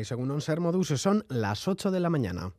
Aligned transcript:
y 0.00 0.04
según 0.04 0.30
un 0.30 0.40
ser 0.40 0.60
modus 0.60 0.88
son 1.00 1.24
las 1.28 1.68
8 1.68 1.90
de 1.90 2.00
la 2.00 2.10
mañana. 2.10 2.52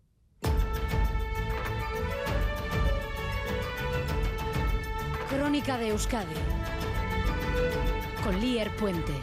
Crónica 5.29 5.77
de 5.77 5.89
Euskadi 5.89 6.35
con 8.23 8.39
Lier 8.39 8.75
Puente. 8.77 9.13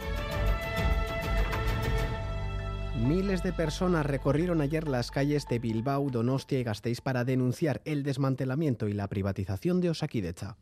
Miles 3.05 3.43
de 3.43 3.51
personas 3.51 4.05
recorrieron 4.05 4.61
ayer 4.61 4.87
las 4.87 5.11
calles 5.11 5.45
de 5.49 5.59
Bilbao, 5.59 6.09
Donostia 6.09 6.59
y 6.59 6.63
Gasteiz 6.63 7.01
para 7.01 7.25
denunciar 7.25 7.81
el 7.83 8.03
desmantelamiento 8.03 8.87
y 8.87 8.93
la 8.93 9.07
privatización 9.07 9.81
de 9.81 9.89
Osakidecha. 9.89 10.55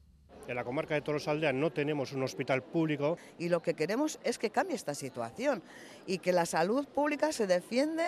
En 0.47 0.55
la 0.55 0.63
comarca 0.63 0.93
de 0.95 1.01
Tolosaldea 1.01 1.53
no 1.53 1.71
tenemos 1.71 2.13
un 2.13 2.23
hospital 2.23 2.63
público. 2.63 3.17
Y 3.39 3.49
lo 3.49 3.61
que 3.61 3.73
queremos 3.73 4.19
es 4.23 4.37
que 4.37 4.49
cambie 4.49 4.75
esta 4.75 4.93
situación 4.93 5.61
y 6.05 6.17
que 6.17 6.31
la 6.31 6.45
salud 6.45 6.85
pública 6.87 7.31
se 7.31 7.47
defiende 7.47 8.03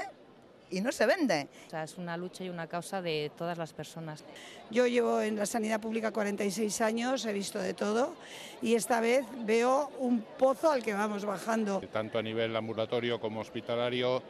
y 0.70 0.82
no 0.82 0.92
se 0.92 1.06
vende. 1.06 1.48
O 1.68 1.70
sea, 1.70 1.84
es 1.84 1.98
una 1.98 2.18
lucha 2.18 2.44
y 2.44 2.50
una 2.50 2.68
causa 2.68 3.02
de 3.02 3.32
todas 3.38 3.58
las 3.58 3.74
personas. 3.74 4.24
Yo 4.72 4.88
llevo 4.88 5.22
en 5.22 5.36
la 5.36 5.46
sanidad 5.46 5.80
pública 5.80 6.12
46 6.12 6.82
años, 6.82 7.26
he 7.26 7.34
visto 7.34 7.60
de 7.60 7.74
todo 7.74 8.16
y 8.62 8.74
esta 8.74 9.00
vez 9.00 9.26
veo 9.46 9.92
un 10.00 10.22
pozo 10.22 10.72
al 10.72 10.84
que 10.84 10.94
vamos 10.94 11.26
bajando. 11.26 11.82
Tanto 11.92 12.18
a 12.18 12.24
nivel 12.24 12.56
ambulatorio 12.56 13.20
como 13.20 13.42
hospitalario, 13.42 14.24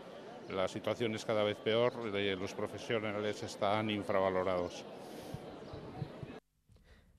la 0.50 0.68
situación 0.68 1.16
es 1.16 1.24
cada 1.24 1.44
vez 1.44 1.56
peor, 1.58 1.94
los 1.96 2.54
profesionales 2.54 3.42
están 3.44 3.90
infravalorados. 3.90 4.84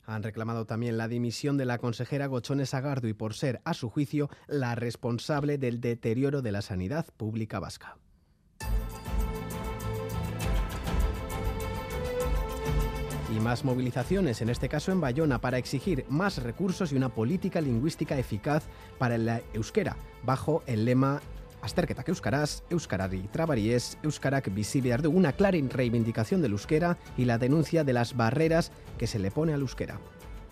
Han 0.07 0.23
reclamado 0.23 0.67
también 0.67 0.99
la 0.99 1.09
dimisión 1.09 1.57
de 1.57 1.65
la 1.65 1.79
consejera 1.79 2.27
Gochones 2.27 2.75
Agardo 2.75 3.09
y 3.09 3.15
por 3.15 3.35
ser, 3.35 3.61
a 3.65 3.75
su 3.75 3.89
juicio, 3.89 4.29
la 4.47 4.75
responsable 4.75 5.57
del 5.57 5.81
deterioro 5.81 6.43
de 6.43 6.53
la 6.53 6.63
sanidad 6.63 7.07
pública 7.17 7.59
vasca. 7.59 7.97
Y 13.35 13.41
más 13.41 13.65
movilizaciones, 13.65 14.43
en 14.43 14.49
este 14.49 14.69
caso 14.69 14.93
en 14.93 15.01
Bayona, 15.01 15.41
para 15.41 15.59
exigir 15.59 16.05
más 16.09 16.41
recursos 16.43 16.93
y 16.93 16.97
una 16.97 17.09
política 17.09 17.61
lingüística 17.61 18.17
eficaz 18.17 18.65
para 18.99 19.19
la 19.19 19.41
euskera, 19.55 19.97
bajo 20.23 20.63
el 20.67 20.85
lema 20.85 21.21
Azterketak 21.65 22.11
euskaraz, 22.13 22.63
euskarari 22.69 23.23
trabaries, 23.33 23.97
euskarak 24.05 24.51
bizi 24.53 24.83
behar 24.85 25.01
du, 25.01 25.11
una 25.11 25.33
clara 25.33 25.57
reivindicación 25.73 26.43
del 26.43 26.53
euskera 26.53 26.99
y 27.17 27.25
la 27.25 27.39
denuncia 27.39 27.85
de 27.85 27.95
las 27.95 28.15
barreras 28.15 28.71
que 28.99 29.07
se 29.07 29.19
le 29.19 29.31
pone 29.31 29.55
al 29.55 29.63
euskera. 29.63 29.99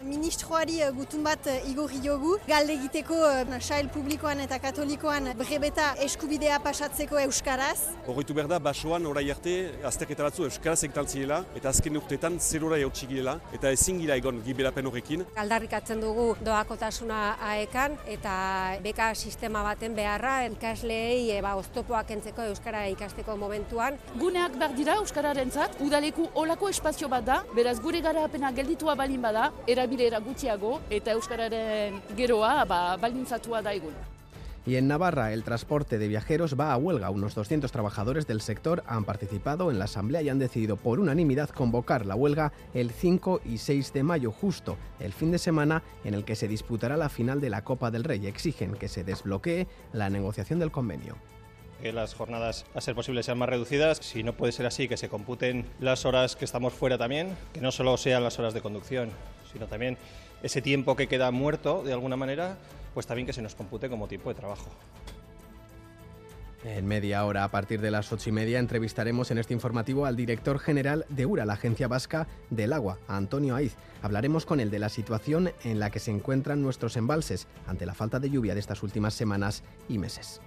Ministroari 0.03 0.81
eh, 0.83 0.91
gutun 0.91 1.23
bat 1.23 1.47
eh, 1.47 1.61
igorri 1.71 2.01
jogu, 2.03 2.33
galde 2.49 2.75
egiteko 2.75 3.15
uh, 3.23 3.59
sail 3.61 3.87
publikoan 3.93 4.41
eta 4.43 4.59
katolikoan 4.59 5.29
brebeta 5.39 5.93
eskubidea 6.03 6.59
pasatzeko 6.65 7.21
euskaraz. 7.23 7.95
Horritu 8.11 8.35
behar 8.35 8.49
da, 8.51 8.59
basoan 8.59 9.07
orai 9.07 9.29
arte 9.31 9.55
azterketa 9.87 10.27
batzu 10.27 10.47
euskaraz 10.49 10.81
egitan 10.83 11.07
zirela, 11.07 11.39
eta 11.55 11.71
azken 11.71 11.99
urteetan 12.01 12.39
zerora 12.41 12.81
jautsi 12.83 13.07
girela, 13.11 13.37
eta 13.55 13.71
ezin 13.71 14.01
gira 14.03 14.17
egon 14.19 14.41
giberapen 14.43 14.91
horrekin. 14.91 15.23
Aldarrikatzen 15.39 16.03
dugu 16.03 16.33
doakotasuna 16.43 17.21
aekan, 17.53 17.95
eta 18.11 18.35
beka 18.83 19.13
sistema 19.15 19.63
baten 19.63 19.95
beharra, 19.95 20.41
ikasleei 20.51 21.31
eba 21.37 21.55
oztopoak 21.61 22.11
entzeko 22.17 22.49
euskara 22.51 22.89
ikasteko 22.91 23.39
momentuan. 23.39 24.01
Guneak 24.19 24.59
behar 24.59 24.75
dira 24.79 24.99
euskararen 25.05 25.55
zat, 25.55 25.79
udaleku 25.85 26.27
olako 26.43 26.73
espazio 26.75 27.11
bat 27.13 27.27
da, 27.29 27.41
beraz 27.55 27.79
gure 27.81 28.03
gara 28.03 28.27
apena 28.27 28.51
gelditua 28.57 28.99
balin 28.99 29.23
bada, 29.23 29.51
Y 34.65 34.77
en 34.77 34.87
Navarra, 34.87 35.33
el 35.33 35.43
transporte 35.43 35.99
de 35.99 36.07
viajeros 36.07 36.59
va 36.59 36.73
a 36.73 36.77
huelga. 36.77 37.11
Unos 37.11 37.35
200 37.35 37.73
trabajadores 37.73 38.29
del 38.29 38.41
sector 38.41 38.85
han 38.87 39.05
participado 39.05 39.73
en 39.73 39.81
la 39.81 39.87
asamblea 39.87 40.23
y 40.23 40.29
han 40.29 40.39
decidido 40.39 40.77
por 40.77 41.01
unanimidad 41.01 41.51
convocar 41.51 42.07
la 42.07 42.15
huelga 42.15 42.53
el 42.73 42.91
5 42.91 43.41
y 43.45 43.59
6 43.59 43.93
de 43.93 44.03
mayo, 44.05 44.31
justo 44.31 44.77
el 45.01 45.13
fin 45.13 45.33
de 45.33 45.39
semana 45.39 45.83
en 46.05 46.15
el 46.15 46.25
que 46.25 46.37
se 46.37 46.47
disputará 46.47 46.97
la 46.97 47.09
final 47.09 47.41
de 47.41 47.51
la 47.51 47.65
Copa 47.65 47.91
del 47.91 48.05
Rey. 48.05 48.25
Exigen 48.27 48.75
que 48.75 48.87
se 48.89 49.03
desbloquee 49.03 49.67
la 49.93 50.11
negociación 50.11 50.61
del 50.61 50.71
convenio 50.71 51.17
que 51.83 51.93
las 51.93 52.15
jornadas 52.15 52.65
a 52.75 52.81
ser 52.81 52.95
posible 52.95 53.23
sean 53.23 53.37
más 53.39 53.49
reducidas. 53.49 53.99
Si 53.99 54.23
no 54.23 54.33
puede 54.33 54.53
ser 54.53 54.67
así, 54.67 54.89
que 54.89 54.97
se 54.97 55.09
computen 55.09 55.67
las 55.81 56.07
horas 56.07 56.37
que 56.37 56.45
estamos 56.45 56.73
fuera 56.73 56.97
también, 56.97 57.37
que 57.53 57.61
no 57.61 57.73
solo 57.73 57.97
sean 57.97 58.23
las 58.23 58.39
horas 58.39 58.55
de 58.55 58.63
conducción, 58.63 59.11
sino 59.53 59.67
también 59.67 59.99
ese 60.43 60.63
tiempo 60.63 60.97
que 60.97 61.09
queda 61.09 61.31
muerto 61.31 61.83
de 61.83 61.93
alguna 61.93 62.17
manera, 62.17 62.57
pues 62.95 63.07
también 63.07 63.27
que 63.27 63.33
se 63.33 63.43
nos 63.43 63.55
compute 63.55 63.89
como 63.91 64.09
tiempo 64.09 64.29
de 64.29 64.37
trabajo. 64.37 64.71
En 66.65 66.87
media 66.87 67.25
hora, 67.25 67.43
a 67.43 67.49
partir 67.49 67.81
de 67.81 67.91
las 67.91 68.13
ocho 68.13 68.29
y 68.29 68.33
media, 68.33 68.61
entrevistaremos 68.61 69.33
en 69.33 69.39
este 69.39 69.53
informativo 69.53 70.07
al 70.07 70.15
director 70.15 70.61
general 70.61 71.05
de 71.09 71.27
URA, 71.27 71.45
la 71.45 71.55
Agencia 71.55 71.89
Vasca 71.89 72.29
del 72.51 72.73
Agua, 72.73 72.99
Antonio 73.09 73.57
Aiz. 73.57 73.75
Hablaremos 74.01 74.47
con 74.47 74.61
él 74.61 74.71
de 74.71 74.79
la 74.79 74.89
situación 74.89 75.51
en 75.65 75.81
la 75.81 75.91
que 75.91 75.99
se 75.99 76.13
encuentran 76.13 76.63
nuestros 76.63 76.97
embalses 76.97 77.49
ante 77.67 77.85
la 77.85 77.95
falta 77.95 78.21
de 78.21 78.31
lluvia 78.31 78.55
de 78.55 78.61
estas 78.61 78.85
últimas 78.85 79.15
semanas 79.15 79.65
y 79.89 79.99
meses. 79.99 80.41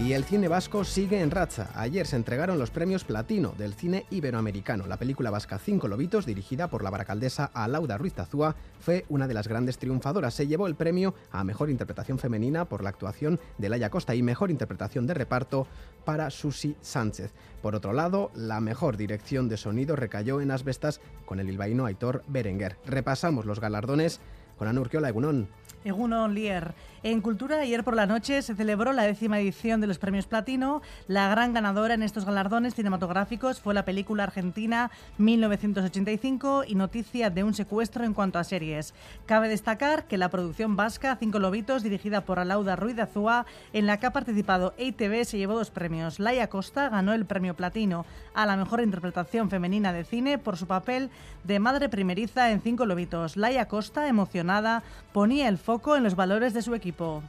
Y 0.00 0.14
el 0.14 0.24
cine 0.24 0.48
vasco 0.48 0.82
sigue 0.82 1.20
en 1.20 1.30
racha. 1.30 1.68
Ayer 1.74 2.06
se 2.06 2.16
entregaron 2.16 2.58
los 2.58 2.70
premios 2.70 3.04
Platino 3.04 3.52
del 3.58 3.74
cine 3.74 4.06
iberoamericano. 4.08 4.86
La 4.86 4.96
película 4.96 5.28
vasca 5.28 5.58
Cinco 5.58 5.88
Lobitos, 5.88 6.24
dirigida 6.24 6.68
por 6.68 6.82
la 6.82 6.88
baracaldesa 6.88 7.50
Alauda 7.52 7.98
Ruiz 7.98 8.14
Tazúa, 8.14 8.56
fue 8.80 9.04
una 9.10 9.28
de 9.28 9.34
las 9.34 9.46
grandes 9.46 9.76
triunfadoras. 9.76 10.32
Se 10.32 10.46
llevó 10.46 10.66
el 10.68 10.74
premio 10.74 11.14
a 11.30 11.44
Mejor 11.44 11.68
Interpretación 11.68 12.18
Femenina 12.18 12.64
por 12.64 12.82
la 12.82 12.88
actuación 12.88 13.38
de 13.58 13.68
Laia 13.68 13.90
Costa 13.90 14.14
y 14.14 14.22
Mejor 14.22 14.50
Interpretación 14.50 15.06
de 15.06 15.12
Reparto 15.12 15.66
para 16.06 16.30
Susi 16.30 16.76
Sánchez. 16.80 17.32
Por 17.60 17.74
otro 17.74 17.92
lado, 17.92 18.30
la 18.34 18.60
mejor 18.60 18.96
dirección 18.96 19.50
de 19.50 19.58
sonido 19.58 19.96
recayó 19.96 20.40
en 20.40 20.50
Asbestas 20.50 21.02
con 21.26 21.40
el 21.40 21.46
bilbaíno 21.46 21.84
Aitor 21.84 22.24
Berenguer. 22.26 22.78
Repasamos 22.86 23.44
los 23.44 23.60
galardones 23.60 24.18
con 24.60 24.68
Anurquiola 24.68 25.08
Egunón. 25.08 25.48
Egunon 25.84 26.34
Lier. 26.34 26.74
En 27.02 27.22
Cultura, 27.22 27.60
ayer 27.60 27.82
por 27.82 27.96
la 27.96 28.04
noche 28.04 28.42
se 28.42 28.54
celebró 28.54 28.92
la 28.92 29.04
décima 29.04 29.40
edición 29.40 29.80
de 29.80 29.86
los 29.86 29.96
Premios 29.98 30.26
Platino. 30.26 30.82
La 31.08 31.30
gran 31.30 31.54
ganadora 31.54 31.94
en 31.94 32.02
estos 32.02 32.26
galardones 32.26 32.74
cinematográficos 32.74 33.58
fue 33.58 33.72
la 33.72 33.86
película 33.86 34.24
argentina 34.24 34.90
1985 35.16 36.64
y 36.66 36.74
Noticia 36.74 37.30
de 37.30 37.42
un 37.42 37.54
secuestro 37.54 38.04
en 38.04 38.12
cuanto 38.12 38.38
a 38.38 38.44
series. 38.44 38.92
Cabe 39.24 39.48
destacar 39.48 40.04
que 40.04 40.18
la 40.18 40.28
producción 40.28 40.76
vasca 40.76 41.16
Cinco 41.18 41.38
Lobitos, 41.38 41.82
dirigida 41.82 42.26
por 42.26 42.38
Alauda 42.38 42.76
Ruiz 42.76 42.96
de 42.96 43.02
Azúa, 43.02 43.46
en 43.72 43.86
la 43.86 43.98
que 43.98 44.04
ha 44.04 44.12
participado 44.12 44.74
EITV, 44.76 45.24
se 45.24 45.38
llevó 45.38 45.54
dos 45.54 45.70
premios. 45.70 46.20
Laia 46.20 46.48
Costa 46.48 46.90
ganó 46.90 47.14
el 47.14 47.24
premio 47.24 47.56
Platino 47.56 48.04
a 48.34 48.44
la 48.44 48.58
mejor 48.58 48.82
interpretación 48.82 49.48
femenina 49.48 49.94
de 49.94 50.04
cine 50.04 50.36
por 50.36 50.58
su 50.58 50.66
papel 50.66 51.08
de 51.44 51.58
madre 51.60 51.88
primeriza 51.88 52.50
en 52.50 52.60
Cinco 52.60 52.84
Lobitos. 52.84 53.38
Laia 53.38 53.68
Costa, 53.68 54.06
emocionada, 54.50 54.82
ponía 55.12 55.48
el 55.48 55.58
foco 55.58 55.96
en 55.96 56.02
los 56.02 56.14
valores 56.14 56.54
de 56.54 56.62
su 56.62 56.74
equipo. 56.74 57.22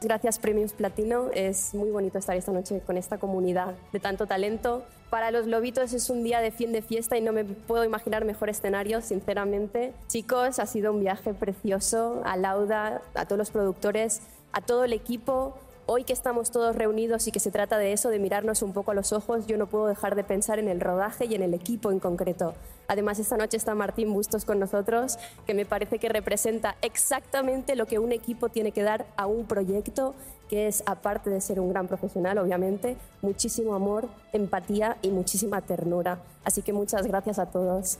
Gracias 0.00 0.38
Premios 0.38 0.72
Platino, 0.72 1.30
es 1.32 1.72
muy 1.74 1.90
bonito 1.90 2.18
estar 2.18 2.36
esta 2.36 2.52
noche 2.52 2.82
con 2.84 2.96
esta 2.98 3.18
comunidad 3.18 3.74
de 3.92 4.00
tanto 4.00 4.26
talento. 4.26 4.84
Para 5.08 5.30
los 5.30 5.46
lobitos 5.46 5.92
es 5.92 6.10
un 6.10 6.22
día 6.24 6.40
de 6.40 6.50
fin 6.50 6.72
de 6.72 6.82
fiesta 6.82 7.16
y 7.16 7.22
no 7.22 7.32
me 7.32 7.44
puedo 7.44 7.84
imaginar 7.84 8.24
mejor 8.24 8.50
escenario, 8.50 9.00
sinceramente. 9.00 9.94
Chicos, 10.08 10.58
ha 10.58 10.66
sido 10.66 10.92
un 10.92 11.00
viaje 11.00 11.32
precioso, 11.32 12.20
a 12.24 12.36
Lauda, 12.36 13.00
a 13.14 13.24
todos 13.24 13.38
los 13.38 13.50
productores, 13.50 14.20
a 14.52 14.60
todo 14.60 14.84
el 14.84 14.92
equipo. 14.92 15.56
Hoy 15.86 16.04
que 16.04 16.14
estamos 16.14 16.50
todos 16.50 16.74
reunidos 16.74 17.28
y 17.28 17.30
que 17.30 17.40
se 17.40 17.50
trata 17.50 17.76
de 17.76 17.92
eso, 17.92 18.08
de 18.08 18.18
mirarnos 18.18 18.62
un 18.62 18.72
poco 18.72 18.92
a 18.92 18.94
los 18.94 19.12
ojos, 19.12 19.46
yo 19.46 19.58
no 19.58 19.66
puedo 19.66 19.86
dejar 19.86 20.14
de 20.14 20.24
pensar 20.24 20.58
en 20.58 20.68
el 20.68 20.80
rodaje 20.80 21.26
y 21.26 21.34
en 21.34 21.42
el 21.42 21.52
equipo 21.52 21.92
en 21.92 22.00
concreto. 22.00 22.54
Además, 22.88 23.18
esta 23.18 23.36
noche 23.36 23.58
está 23.58 23.74
Martín 23.74 24.10
Bustos 24.10 24.46
con 24.46 24.58
nosotros, 24.58 25.18
que 25.46 25.52
me 25.52 25.66
parece 25.66 25.98
que 25.98 26.08
representa 26.08 26.76
exactamente 26.80 27.76
lo 27.76 27.84
que 27.84 27.98
un 27.98 28.12
equipo 28.12 28.48
tiene 28.48 28.72
que 28.72 28.82
dar 28.82 29.04
a 29.18 29.26
un 29.26 29.44
proyecto, 29.44 30.14
que 30.48 30.68
es, 30.68 30.82
aparte 30.86 31.28
de 31.28 31.42
ser 31.42 31.60
un 31.60 31.68
gran 31.68 31.86
profesional, 31.86 32.38
obviamente, 32.38 32.96
muchísimo 33.20 33.74
amor, 33.74 34.08
empatía 34.32 34.96
y 35.02 35.10
muchísima 35.10 35.60
ternura. 35.60 36.18
Así 36.44 36.62
que 36.62 36.72
muchas 36.72 37.06
gracias 37.06 37.38
a 37.38 37.50
todos. 37.50 37.98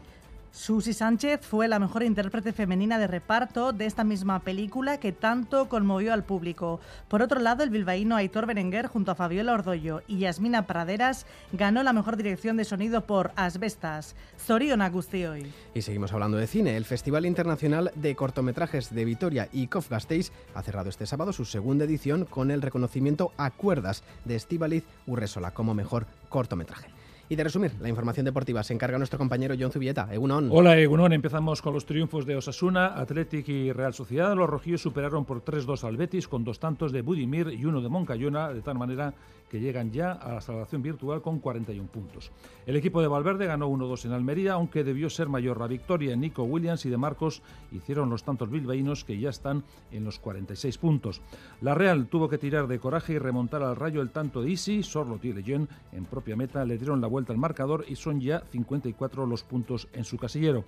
Susi 0.54 0.92
Sánchez 0.92 1.40
fue 1.42 1.66
la 1.66 1.80
mejor 1.80 2.04
intérprete 2.04 2.52
femenina 2.52 2.96
de 2.96 3.08
reparto 3.08 3.72
de 3.72 3.86
esta 3.86 4.04
misma 4.04 4.38
película 4.38 5.00
que 5.00 5.10
tanto 5.10 5.68
conmovió 5.68 6.12
al 6.12 6.22
público. 6.22 6.78
Por 7.08 7.22
otro 7.22 7.40
lado, 7.40 7.64
el 7.64 7.70
bilbaíno 7.70 8.14
Aitor 8.14 8.46
Berenguer 8.46 8.86
junto 8.86 9.10
a 9.10 9.16
Fabiola 9.16 9.52
Ordollo 9.52 10.02
y 10.06 10.20
Yasmina 10.20 10.68
Praderas 10.68 11.26
ganó 11.52 11.82
la 11.82 11.92
mejor 11.92 12.16
dirección 12.16 12.56
de 12.56 12.64
sonido 12.64 13.04
por 13.04 13.32
Asbestas. 13.34 14.14
Zorion 14.38 14.80
hoy. 14.80 15.52
Y 15.74 15.82
seguimos 15.82 16.12
hablando 16.12 16.36
de 16.36 16.46
cine. 16.46 16.76
El 16.76 16.84
Festival 16.84 17.26
Internacional 17.26 17.90
de 17.96 18.14
Cortometrajes 18.14 18.94
de 18.94 19.04
Vitoria 19.04 19.48
y 19.52 19.66
Kof 19.66 19.90
Gasteiz 19.90 20.30
ha 20.54 20.62
cerrado 20.62 20.88
este 20.88 21.06
sábado 21.06 21.32
su 21.32 21.46
segunda 21.46 21.84
edición 21.84 22.26
con 22.26 22.52
el 22.52 22.62
reconocimiento 22.62 23.32
a 23.38 23.50
cuerdas 23.50 24.04
de 24.24 24.36
Estivaliz 24.36 24.84
Urresola 25.08 25.50
como 25.50 25.74
mejor 25.74 26.06
cortometraje. 26.28 27.03
Y 27.28 27.36
de 27.36 27.44
resumir, 27.44 27.72
la 27.80 27.88
información 27.88 28.26
deportiva 28.26 28.62
se 28.62 28.74
encarga 28.74 28.98
nuestro 28.98 29.18
compañero 29.18 29.54
John 29.58 29.72
Zubieta. 29.72 30.08
Egunon. 30.12 30.50
Hola, 30.52 30.76
Egunon. 30.78 31.12
Empezamos 31.12 31.62
con 31.62 31.72
los 31.72 31.86
triunfos 31.86 32.26
de 32.26 32.36
Osasuna, 32.36 32.88
Athletic 32.88 33.48
y 33.48 33.72
Real 33.72 33.94
Sociedad. 33.94 34.36
Los 34.36 34.50
rojillos 34.50 34.82
superaron 34.82 35.24
por 35.24 35.42
3-2 35.42 35.84
al 35.84 35.96
Betis 35.96 36.28
con 36.28 36.44
dos 36.44 36.58
tantos 36.58 36.92
de 36.92 37.00
Budimir 37.00 37.48
y 37.48 37.64
uno 37.64 37.80
de 37.80 37.88
Moncayona, 37.88 38.52
de 38.52 38.60
tal 38.60 38.76
manera 38.76 39.14
que 39.54 39.60
llegan 39.60 39.92
ya 39.92 40.10
a 40.10 40.32
la 40.32 40.40
salvación 40.40 40.82
virtual 40.82 41.22
con 41.22 41.38
41 41.38 41.88
puntos. 41.88 42.32
El 42.66 42.74
equipo 42.74 43.00
de 43.00 43.06
Valverde 43.06 43.46
ganó 43.46 43.70
1-2 43.70 44.06
en 44.06 44.10
Almería, 44.10 44.54
aunque 44.54 44.82
debió 44.82 45.08
ser 45.08 45.28
mayor 45.28 45.60
la 45.60 45.68
victoria. 45.68 46.16
Nico 46.16 46.42
Williams 46.42 46.84
y 46.86 46.90
de 46.90 46.96
Marcos 46.96 47.40
hicieron 47.70 48.10
los 48.10 48.24
tantos 48.24 48.50
bilbaínos 48.50 49.04
que 49.04 49.16
ya 49.16 49.30
están 49.30 49.62
en 49.92 50.02
los 50.04 50.18
46 50.18 50.76
puntos. 50.78 51.22
La 51.60 51.76
Real 51.76 52.08
tuvo 52.08 52.28
que 52.28 52.36
tirar 52.36 52.66
de 52.66 52.80
coraje 52.80 53.12
y 53.12 53.18
remontar 53.18 53.62
al 53.62 53.76
rayo 53.76 54.02
el 54.02 54.10
tanto 54.10 54.42
de 54.42 54.50
Isi, 54.50 54.82
Sorlot 54.82 55.24
y 55.24 55.32
Lejeune 55.32 55.68
en 55.92 56.04
propia 56.04 56.34
meta 56.34 56.64
le 56.64 56.76
dieron 56.76 57.00
la 57.00 57.06
vuelta 57.06 57.32
al 57.32 57.38
marcador 57.38 57.84
y 57.86 57.94
son 57.94 58.20
ya 58.20 58.42
54 58.50 59.24
los 59.24 59.44
puntos 59.44 59.86
en 59.92 60.02
su 60.02 60.18
casillero. 60.18 60.64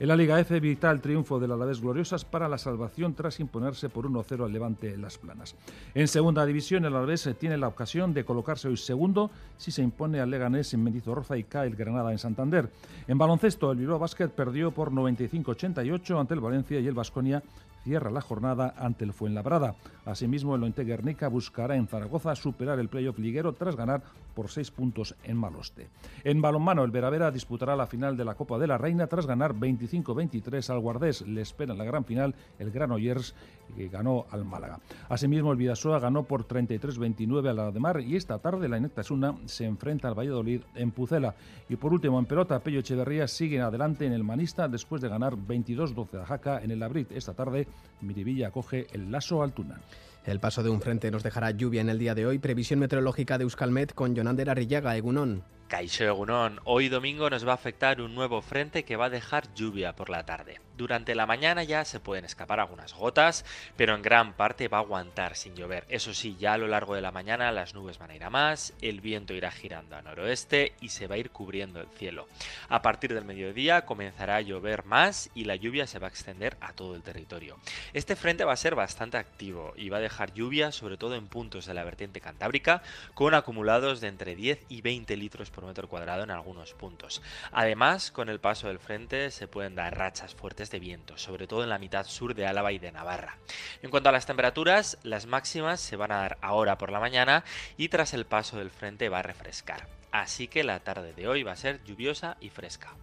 En 0.00 0.08
la 0.08 0.16
Liga 0.16 0.40
F 0.40 0.56
evita 0.56 0.90
el 0.90 1.02
triunfo 1.02 1.38
del 1.38 1.52
Alavés 1.52 1.82
Gloriosas 1.82 2.24
para 2.24 2.48
la 2.48 2.56
salvación 2.56 3.12
tras 3.12 3.38
imponerse 3.38 3.90
por 3.90 4.06
1-0 4.06 4.46
al 4.46 4.50
Levante 4.50 4.94
en 4.94 5.02
Las 5.02 5.18
Planas. 5.18 5.54
En 5.92 6.08
segunda 6.08 6.46
división 6.46 6.86
el 6.86 6.96
Alavés 6.96 7.28
tiene 7.38 7.58
la 7.58 7.68
ocasión 7.68 8.14
de 8.14 8.24
colocarse 8.30 8.68
hoy 8.68 8.76
segundo 8.76 9.28
si 9.56 9.72
se 9.72 9.82
impone 9.82 10.20
al 10.20 10.30
Leganés 10.30 10.72
en 10.72 10.84
Mendizorroza 10.84 11.36
y 11.36 11.42
cae 11.42 11.66
el 11.66 11.74
Granada 11.74 12.12
en 12.12 12.18
Santander. 12.18 12.70
En 13.08 13.18
baloncesto 13.18 13.72
el 13.72 13.78
Bilbao 13.78 13.98
Basket 13.98 14.28
perdió 14.28 14.70
por 14.70 14.92
95-88 14.92 16.20
ante 16.20 16.34
el 16.34 16.40
Valencia 16.40 16.78
y 16.78 16.86
el 16.86 16.94
Vasconia 16.94 17.42
cierra 17.84 18.10
la 18.10 18.20
jornada 18.20 18.74
ante 18.76 19.04
el 19.04 19.12
Fuenlabrada. 19.12 19.74
Asimismo, 20.04 20.54
el 20.54 20.62
Ointe 20.62 20.84
Guernica 20.84 21.28
buscará 21.28 21.76
en 21.76 21.86
Zaragoza 21.86 22.34
superar 22.34 22.78
el 22.78 22.88
playoff 22.88 23.18
liguero 23.18 23.52
tras 23.52 23.76
ganar 23.76 24.02
por 24.34 24.50
seis 24.50 24.70
puntos 24.70 25.14
en 25.24 25.36
Maloste. 25.36 25.88
En 26.24 26.40
balonmano, 26.40 26.84
el 26.84 26.90
Veravera 26.90 27.30
disputará 27.30 27.76
la 27.76 27.86
final 27.86 28.16
de 28.16 28.24
la 28.24 28.34
Copa 28.34 28.58
de 28.58 28.66
la 28.66 28.78
Reina 28.78 29.06
tras 29.06 29.26
ganar 29.26 29.54
25-23 29.54 30.70
al 30.70 30.80
Guardés. 30.80 31.22
Le 31.22 31.40
espera 31.40 31.72
en 31.72 31.78
la 31.78 31.84
gran 31.84 32.04
final 32.04 32.34
el 32.58 32.70
Granollers, 32.70 33.34
que 33.76 33.88
ganó 33.88 34.26
al 34.30 34.44
Málaga. 34.44 34.80
Asimismo, 35.08 35.52
el 35.52 35.58
Vidasoa 35.58 35.98
ganó 35.98 36.24
por 36.24 36.46
33-29 36.46 37.48
al 37.48 37.58
Ademar 37.58 38.00
y 38.00 38.16
esta 38.16 38.38
tarde 38.38 38.68
la 38.68 38.78
Inectasuna 38.78 39.34
se 39.46 39.64
enfrenta 39.64 40.08
al 40.08 40.18
Valladolid 40.18 40.62
en 40.74 40.90
Pucela. 40.90 41.34
Y 41.68 41.76
por 41.76 41.92
último, 41.92 42.18
en 42.18 42.26
pelota, 42.26 42.60
Pello 42.60 42.80
Echeverría 42.80 43.28
sigue 43.28 43.60
adelante 43.60 44.06
en 44.06 44.12
el 44.12 44.24
Manista 44.24 44.68
después 44.68 45.02
de 45.02 45.08
ganar 45.08 45.36
22-12 45.36 46.22
a 46.22 46.26
Jaca 46.26 46.62
en 46.62 46.70
el 46.70 46.82
Abrit. 46.82 47.12
Esta 47.12 47.34
tarde, 47.34 47.68
Miribilla 48.00 48.48
acoge 48.48 48.86
el 48.92 49.10
Laso 49.10 49.42
Altuna. 49.42 49.80
El 50.24 50.40
paso 50.40 50.62
de 50.62 50.70
un 50.70 50.80
frente 50.80 51.10
nos 51.10 51.22
dejará 51.22 51.50
lluvia 51.50 51.80
en 51.80 51.88
el 51.88 51.98
día 51.98 52.14
de 52.14 52.26
hoy. 52.26 52.38
Previsión 52.38 52.78
meteorológica 52.80 53.38
de 53.38 53.44
Euskalmet 53.44 53.94
con 53.94 54.14
Jonander 54.14 54.50
Arrillaga, 54.50 54.96
Egunón. 54.96 55.44
Caixo 55.68 56.04
Egunón, 56.04 56.60
hoy 56.64 56.88
domingo 56.88 57.30
nos 57.30 57.46
va 57.46 57.52
a 57.52 57.54
afectar 57.54 58.00
un 58.00 58.14
nuevo 58.14 58.42
frente 58.42 58.84
que 58.84 58.96
va 58.96 59.06
a 59.06 59.10
dejar 59.10 59.54
lluvia 59.54 59.94
por 59.94 60.10
la 60.10 60.26
tarde. 60.26 60.60
Durante 60.80 61.14
la 61.14 61.26
mañana 61.26 61.62
ya 61.62 61.84
se 61.84 62.00
pueden 62.00 62.24
escapar 62.24 62.58
algunas 62.58 62.94
gotas, 62.94 63.44
pero 63.76 63.94
en 63.94 64.00
gran 64.00 64.32
parte 64.32 64.66
va 64.66 64.78
a 64.78 64.80
aguantar 64.80 65.36
sin 65.36 65.54
llover. 65.54 65.84
Eso 65.90 66.14
sí, 66.14 66.38
ya 66.40 66.54
a 66.54 66.56
lo 66.56 66.68
largo 66.68 66.94
de 66.94 67.02
la 67.02 67.12
mañana 67.12 67.52
las 67.52 67.74
nubes 67.74 67.98
van 67.98 68.12
a 68.12 68.14
ir 68.14 68.24
a 68.24 68.30
más, 68.30 68.72
el 68.80 69.02
viento 69.02 69.34
irá 69.34 69.50
girando 69.50 69.94
a 69.94 70.00
noroeste 70.00 70.72
y 70.80 70.88
se 70.88 71.06
va 71.06 71.16
a 71.16 71.18
ir 71.18 71.32
cubriendo 71.32 71.82
el 71.82 71.88
cielo. 71.88 72.28
A 72.70 72.80
partir 72.80 73.12
del 73.12 73.26
mediodía 73.26 73.84
comenzará 73.84 74.36
a 74.36 74.40
llover 74.40 74.86
más 74.86 75.28
y 75.34 75.44
la 75.44 75.54
lluvia 75.54 75.86
se 75.86 75.98
va 75.98 76.06
a 76.06 76.10
extender 76.10 76.56
a 76.62 76.72
todo 76.72 76.94
el 76.94 77.02
territorio. 77.02 77.58
Este 77.92 78.16
frente 78.16 78.46
va 78.46 78.54
a 78.54 78.56
ser 78.56 78.74
bastante 78.74 79.18
activo 79.18 79.74
y 79.76 79.90
va 79.90 79.98
a 79.98 80.00
dejar 80.00 80.32
lluvia 80.32 80.72
sobre 80.72 80.96
todo 80.96 81.14
en 81.14 81.26
puntos 81.26 81.66
de 81.66 81.74
la 81.74 81.84
vertiente 81.84 82.22
cantábrica 82.22 82.80
con 83.12 83.34
acumulados 83.34 84.00
de 84.00 84.08
entre 84.08 84.34
10 84.34 84.64
y 84.70 84.80
20 84.80 85.14
litros 85.18 85.50
por 85.50 85.66
metro 85.66 85.90
cuadrado 85.90 86.22
en 86.22 86.30
algunos 86.30 86.72
puntos. 86.72 87.20
Además, 87.52 88.10
con 88.10 88.30
el 88.30 88.40
paso 88.40 88.68
del 88.68 88.78
frente 88.78 89.30
se 89.30 89.46
pueden 89.46 89.74
dar 89.74 89.98
rachas 89.98 90.34
fuertes 90.34 90.69
viento, 90.78 91.18
sobre 91.18 91.46
todo 91.46 91.62
en 91.62 91.70
la 91.70 91.78
mitad 91.78 92.06
sur 92.06 92.34
de 92.34 92.46
Álava 92.46 92.72
y 92.72 92.78
de 92.78 92.92
Navarra. 92.92 93.38
En 93.82 93.90
cuanto 93.90 94.08
a 94.08 94.12
las 94.12 94.26
temperaturas, 94.26 94.98
las 95.02 95.26
máximas 95.26 95.80
se 95.80 95.96
van 95.96 96.12
a 96.12 96.18
dar 96.18 96.38
ahora 96.40 96.78
por 96.78 96.92
la 96.92 97.00
mañana 97.00 97.44
y 97.76 97.88
tras 97.88 98.14
el 98.14 98.26
paso 98.26 98.58
del 98.58 98.70
frente 98.70 99.08
va 99.08 99.18
a 99.18 99.22
refrescar. 99.22 99.88
Así 100.12 100.48
que 100.48 100.64
la 100.64 100.80
tarde 100.80 101.12
de 101.12 101.28
hoy 101.28 101.42
va 101.42 101.52
a 101.52 101.56
ser 101.56 101.82
lluviosa 101.84 102.36
y 102.40 102.50
fresca. 102.50 102.94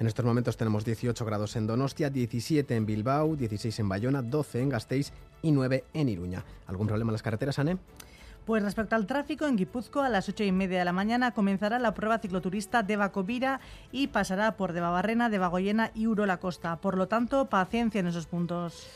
En 0.00 0.06
estos 0.06 0.24
momentos 0.24 0.56
tenemos 0.56 0.84
18 0.84 1.24
grados 1.24 1.56
en 1.56 1.66
Donostia, 1.66 2.08
17 2.08 2.76
en 2.76 2.86
Bilbao, 2.86 3.34
16 3.34 3.78
en 3.80 3.88
Bayona, 3.88 4.22
12 4.22 4.62
en 4.62 4.68
Gasteiz 4.68 5.12
y 5.42 5.50
9 5.50 5.84
en 5.92 6.08
Iruña. 6.08 6.44
¿Algún 6.68 6.86
problema 6.86 7.10
en 7.10 7.14
las 7.14 7.22
carreteras, 7.22 7.58
Anne? 7.58 7.78
Pues 8.48 8.62
respecto 8.62 8.96
al 8.96 9.04
tráfico, 9.04 9.46
en 9.46 9.56
Guipúzcoa 9.56 10.06
a 10.06 10.08
las 10.08 10.26
8 10.26 10.42
y 10.44 10.52
media 10.52 10.78
de 10.78 10.86
la 10.86 10.94
mañana 10.94 11.32
comenzará 11.32 11.78
la 11.78 11.92
prueba 11.92 12.18
cicloturista 12.18 12.82
de 12.82 12.96
Bacovira 12.96 13.60
y 13.92 14.06
pasará 14.06 14.56
por 14.56 14.72
Debabarrena, 14.72 15.28
Debagoyena 15.28 15.90
y 15.94 16.06
Urola 16.06 16.38
Costa. 16.38 16.76
Por 16.76 16.96
lo 16.96 17.08
tanto, 17.08 17.50
paciencia 17.50 17.98
en 17.98 18.06
esos 18.06 18.24
puntos. 18.24 18.86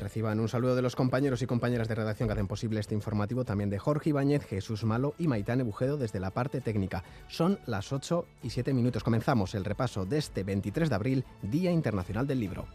Reciban 0.00 0.40
un 0.40 0.48
saludo 0.48 0.74
de 0.74 0.82
los 0.82 0.96
compañeros 0.96 1.40
y 1.40 1.46
compañeras 1.46 1.86
de 1.86 1.94
redacción 1.94 2.28
que 2.28 2.32
hacen 2.32 2.48
posible 2.48 2.80
este 2.80 2.96
informativo, 2.96 3.44
también 3.44 3.70
de 3.70 3.78
Jorge 3.78 4.08
Ibáñez, 4.08 4.44
Jesús 4.44 4.82
Malo 4.82 5.14
y 5.18 5.28
Maitane 5.28 5.62
Bujedo 5.62 5.96
desde 5.96 6.18
la 6.18 6.32
parte 6.32 6.60
técnica. 6.60 7.04
Son 7.28 7.60
las 7.66 7.92
8 7.92 8.26
y 8.42 8.50
7 8.50 8.74
minutos. 8.74 9.04
Comenzamos 9.04 9.54
el 9.54 9.64
repaso 9.64 10.04
de 10.04 10.18
este 10.18 10.42
23 10.42 10.88
de 10.88 10.94
abril, 10.96 11.24
Día 11.42 11.70
Internacional 11.70 12.26
del 12.26 12.40
Libro. 12.40 12.66